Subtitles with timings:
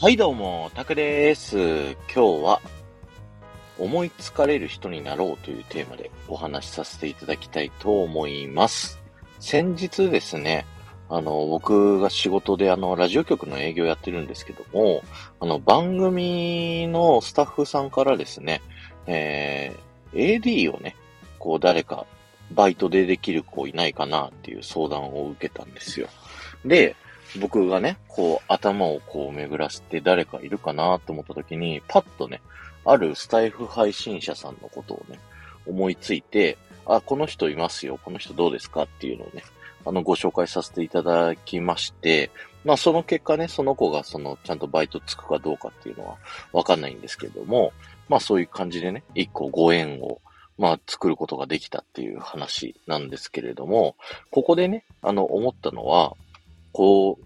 [0.00, 1.56] はいどうも、タクです。
[1.58, 2.60] 今日は、
[3.80, 9.00] 思いつかれる人になろうというテーマでお話しさせていただきたいと思います。
[9.40, 10.66] 先日ですね、
[11.08, 15.02] あの、僕が仕事であの、ラジオ局の営業やってるんですけども、
[15.40, 18.62] あの、番組のスタッフさんからですね、
[19.08, 20.94] えー、AD をね、
[21.40, 22.06] こう誰か
[22.52, 26.06] バイトでできる子いないかなっていう相談を受けたんですよ。
[26.64, 26.94] で、
[27.40, 32.40] 僕がね、こう、頭をこう巡らせて誰かいるかなと思った時に、パッとね、
[32.84, 35.18] あるスタイフ配信者さんのことをね、
[35.66, 38.84] 思いついて、あ、この人いますよ、この人どうですか？
[38.84, 39.42] っていうのをね、
[39.84, 42.30] あの、ご紹介させていただきまして、
[42.64, 46.16] まあ、その結果ね、その子がその、ちゃんとバイトつくかどうかっていうのは
[46.52, 47.72] わかんないんですけども、
[48.08, 50.20] まあ、そういう感じでね、一個ご縁を、
[50.56, 53.96] まあ、作ることができたっていう話なんですけれども、
[54.30, 56.14] ここでね、あの、思ったのは、
[56.72, 57.24] こう、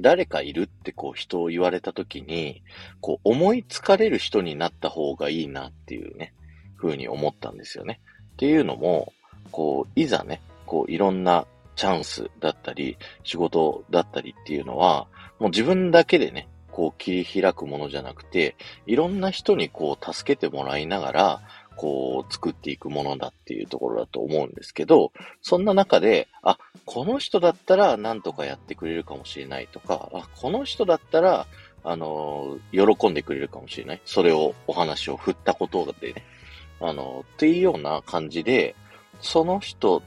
[0.00, 2.62] 誰かいるってこう人を言われた時に、
[3.00, 6.34] こう思いつかれる人になった方がいいなっていうね、
[6.76, 8.00] 風に思ったんですよね。
[8.32, 9.12] っていうのも、
[9.50, 15.06] こう、いざね、こういろんなチャンスだったり、仕事だったりっていうのは、
[15.38, 21.42] もう自分だけでね、こう切り開くものじゃなくて、いろんな人にこう助けてもらいながら、
[21.76, 31.46] こう作っていくものだっていうところだと思うんですけど、そんな中で、あ、この人だったら何とかやってくれるかもしれないとか、あ、この人だったら、
[31.84, 34.00] あの、喜んでくれるかもしれない。
[34.04, 36.24] それを、お話を振ったことでね。
[36.80, 38.74] あの、っていうような感じで、
[39.20, 40.02] その人、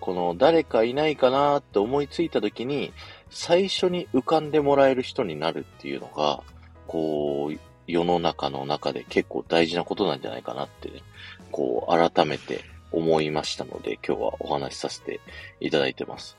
[0.00, 2.92] この誰かいないかなって思いついた時に、
[3.30, 6.42] 最初に浮かんでもらえる人になるっていうのが、
[6.86, 11.02] こう、世の中の中で結構大事なことなんじゃないかなってね、
[11.50, 15.20] こう、改めて思いましたので、今日はお話しさせて
[15.60, 16.36] いただいてます。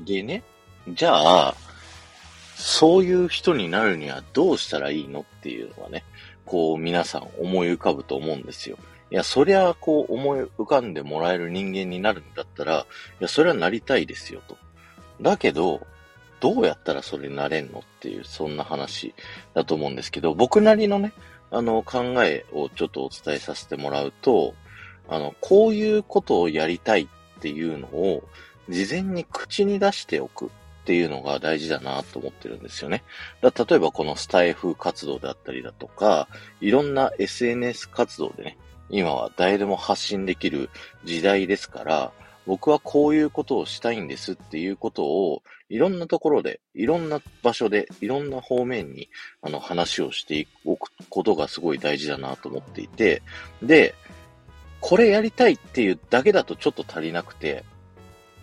[0.00, 0.42] でね、
[0.88, 1.54] じゃあ、
[2.56, 6.04] そういう人になるにはどうしたらいいのっていうのはね、
[6.44, 8.76] こう皆さん思い浮かぶと思うんですよ。
[9.10, 12.86] いや、そりゃこう思い浮かんでもらえる人間になるんだったら、
[13.20, 14.56] いや、それはなりたいですよと。
[15.20, 15.86] だけど、
[16.40, 19.14] どうやったらそれになれんのっていう、そんな話
[19.54, 21.12] だと思うんですけど、僕なりのね、
[21.50, 24.54] あの、考えをちょっとお伝えさせてもらうと、
[25.08, 28.22] あの、こういうことをやりたいっていうのを、
[28.68, 30.48] 事前に口に出しておくっ
[30.84, 33.02] ていうのが大事だなと思ってるんですよね。
[33.42, 36.28] だ例えばこのスタイフ活動であったりだとか、
[36.60, 38.58] いろんな SNS 活動でね、
[38.88, 40.70] 今は誰でも発信できる
[41.04, 42.12] 時代ですから、
[42.46, 49.08] 僕はこういうことをしたいんですっていうことを、いろんなところで、いろんな場所で、いろんな方面に、
[49.42, 53.22] あの、話をしておくことがすごい大事だなと思っていて、
[53.62, 53.94] で、
[54.80, 57.64] これやりたいっていうだけだとちょっと足りなくて、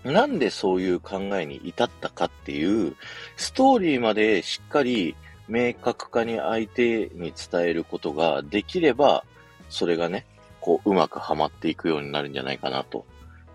[0.03, 2.95] なんでそういう考えに至ったかっていう、
[3.35, 5.15] ストーリーまでしっかり
[5.49, 9.25] 明確化に相手に伝えることができれば、
[9.69, 10.25] それがね、
[10.61, 13.05] こう、うまくはまっていくようになるんじゃないかなと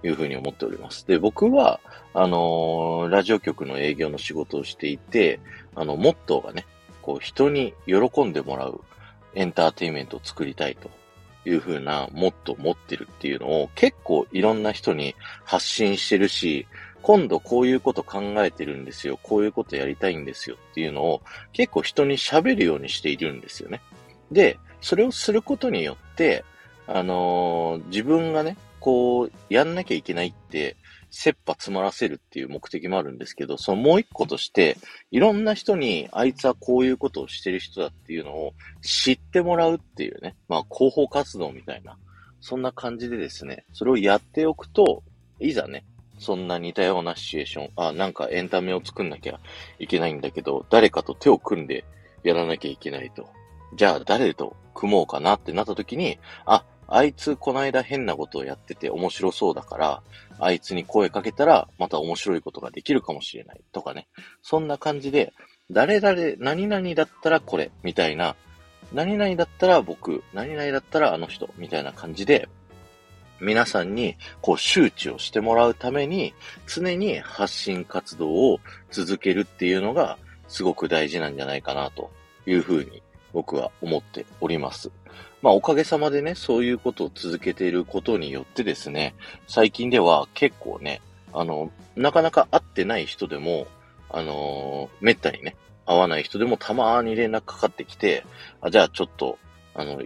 [0.04, 1.06] いうふうに思っております。
[1.06, 1.80] で、僕は、
[2.14, 5.40] あのー、ラジオ局の営業の仕事をしていて、
[5.74, 6.66] あの、モットーがね、
[7.00, 8.80] こう、人に喜んでもらう
[9.34, 10.90] エンターテインメントを作りたいと
[11.48, 15.14] いうふうなモットーを持ってるっていうのを結構いろんな人に
[15.44, 16.66] 発信してるし、
[17.02, 19.18] 今度こういうこと考えてるんですよ。
[19.22, 23.80] こういうことやりたいんですよっていうのを結構人に喋るようにしているんですよね。
[24.30, 26.44] で、それをすることによって、
[26.86, 30.76] あのー、自分がね、こう、やんなきゃいけないって、
[31.10, 34.78] 切羽詰まらせるっていう目的もあるんですけど、そのもう一個として、
[35.10, 41.96] いろんな人に、あいつはこういうことをしてる人だっていうのを知ってもらうっていうね、まあ、広報活動みたいな、
[42.40, 45.02] そんな感じでですね、それをやっておくと、
[45.38, 45.84] いざね、
[46.18, 49.38] そんな似たようなシチュエーション、あ、なんかエンタメを作んなきゃ
[49.78, 51.84] いけないんだけど、誰かと手を組んで
[52.24, 53.28] やらなきゃいけないと。
[53.74, 56.64] じゃあ誰と組もうかなってなった時に、あ、
[56.94, 60.02] あいつこないだ変なことをやってて面白そうだから、
[60.38, 64.08] あいつに声かけたらまた面白いことができるかもしれないとかね。
[64.42, 65.32] そんな感じで、
[65.70, 68.36] 誰々、何々だったらこれ、みたいな、
[68.92, 72.46] 何々だったら僕、何々だったらあの人、みたいな感じで、
[73.40, 76.34] 皆さんにこう周知をしてもらうために、
[76.66, 78.60] 常に発信活動を
[78.90, 82.10] 続けるっていうのがすごく大事なんじゃないかなと
[82.44, 83.02] いうふうに
[83.32, 84.90] 僕は思っております。
[85.42, 89.14] まあおかげさまでね、そういうことを続けていることによってですね、
[89.48, 91.02] 最近では結構ね、
[91.32, 93.66] あの、なかなか会ってない人でも、
[94.08, 98.24] あのー、めったにね、会わない人でもたまーに連絡かかってきて、
[98.60, 99.38] あ、じゃあちょっと、
[99.74, 100.02] あの、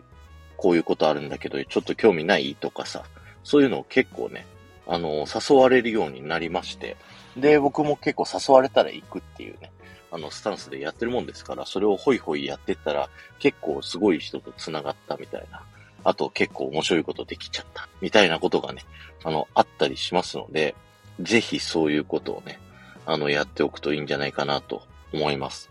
[0.57, 3.05] こういうことあるんだけど、ちょっと興味ないとかさ、
[3.45, 4.47] そういうのを結構ね、
[4.87, 6.97] あの、誘われるようになりまして、
[7.37, 9.71] で、僕も結構誘われたら行くっていうね、
[10.11, 13.09] あの、スタンスでやってるもんですから、それをホイホイやってったら、
[13.39, 15.63] 結構すごい人と繋がったみたいな。
[16.05, 17.89] あと結構面白いことできちゃった。
[18.01, 18.85] みたいなことがね、
[19.25, 20.75] あの、あったりしますので、
[21.21, 22.61] ぜひそういうことをね、
[23.07, 24.83] あの、やっておくといいんじゃないかなと
[25.13, 25.71] 思います。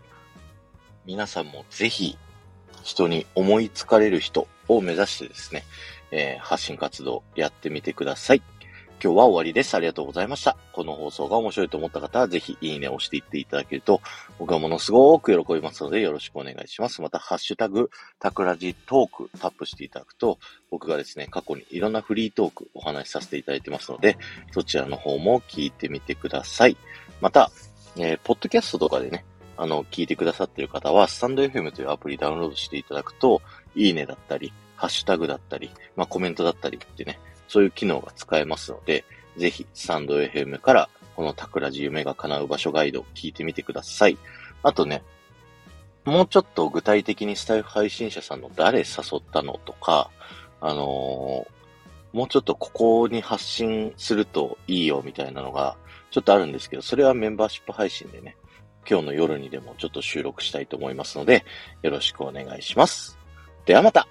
[1.06, 2.18] 皆さんもぜひ、
[2.82, 5.64] 人に思いつかれる人を目指してですね、
[6.10, 8.42] えー、発信活動やってみてください。
[9.06, 9.72] 今日は終わりです。
[9.76, 10.56] ありがとうございました。
[10.72, 14.00] この放送が面白いと思った方は、ぜひいいねを押していっていただけると、
[14.40, 17.00] 僕はものすごく喜びますので、よろしくお願いします。
[17.00, 17.88] また、ハッシュタグ、
[18.18, 20.40] タクラジトークタップしていただくと、
[20.72, 24.18] 僕がですね、過去にいろんなフリートークお話しさせていただいてますので、
[24.50, 26.76] そちらの方も聞いてみてください。
[27.20, 27.52] また、
[27.96, 29.24] えー、ポッドキャストとかでね、
[29.56, 33.40] あの、聞いてくださっている方は、スタンド FM というアプリダウンロードしていただくと、
[33.76, 39.04] いいねだったり、ハッシュタグだったり、まあ、コメントだったりってね、そういう機能が使えますので、
[39.36, 44.18] ぜひ、スタンド FM から、この桜地夢が叶う場所ガイドを聞いてみてください。
[44.62, 45.02] あとね、
[46.04, 48.84] もうちょっと具体的にスタイフ配信者さんの誰誘
[49.18, 50.10] ったのとか、
[50.60, 55.76] あのー、もうちょっとここに発信するといいよみたいなのが
[56.10, 58.36] ちょっとあるんですけど、それはメンバーシップ配信でね、
[58.88, 61.44] 今日の夜にでもちょっと収録したいと思いますので、
[61.82, 63.18] よろしくお願いします。
[63.64, 64.06] ではまた